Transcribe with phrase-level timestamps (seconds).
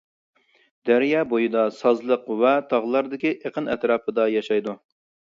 [0.89, 4.75] دەريا بويىدا، سازلىق ۋە تاغلاردىكى ئېقىن ئەتراپىدا ياشايدۇ.